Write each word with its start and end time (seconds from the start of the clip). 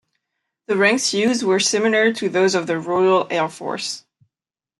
The 0.65 0.77
ranks 0.77 1.13
used 1.13 1.43
were 1.43 1.59
similar 1.59 2.11
to 2.11 2.27
those 2.27 2.55
of 2.55 2.65
the 2.65 2.79
Royal 2.79 3.27
Air 3.29 3.47
Force. 3.47 4.03